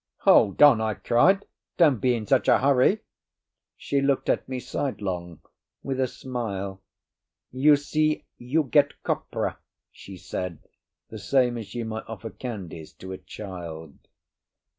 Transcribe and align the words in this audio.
"Hold 0.21 0.59
on!" 0.63 0.81
I 0.81 0.95
cried. 0.95 1.45
"Don't 1.77 1.99
be 2.01 2.15
in 2.15 2.25
such 2.25 2.47
a 2.47 2.57
hurry." 2.57 3.01
She 3.77 4.01
looked 4.01 4.29
at 4.29 4.49
me 4.49 4.59
sidelong 4.59 5.41
with 5.83 5.99
a 5.99 6.07
smile. 6.07 6.81
"You 7.51 7.75
see, 7.75 8.25
you 8.39 8.63
get 8.63 9.03
copra," 9.03 9.59
she 9.91 10.17
said, 10.17 10.57
the 11.09 11.19
same 11.19 11.55
as 11.55 11.75
you 11.75 11.85
might 11.85 12.05
offer 12.07 12.31
candies 12.31 12.93
to 12.93 13.11
a 13.11 13.19
child. 13.19 13.93